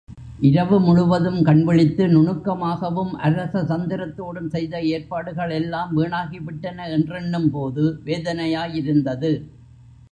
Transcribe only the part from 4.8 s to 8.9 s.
ஏற்பாடுகள் எல்லாம் வீணாகிவிட்டன என்றெண்ணும்போது வேதனையாய்